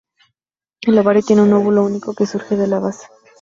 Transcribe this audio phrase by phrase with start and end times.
[0.81, 3.05] El ovario tiene un óvulo único que surge de la base.